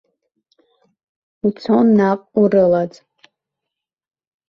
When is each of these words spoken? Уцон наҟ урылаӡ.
Уцон 1.45 1.87
наҟ 1.97 2.19
урылаӡ. 2.41 2.93